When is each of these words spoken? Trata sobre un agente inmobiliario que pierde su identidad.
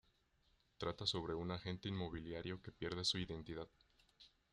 Trata 0.77 1.05
sobre 1.05 1.35
un 1.35 1.51
agente 1.51 1.87
inmobiliario 1.87 2.59
que 2.63 2.71
pierde 2.71 3.05
su 3.05 3.19
identidad. 3.19 3.67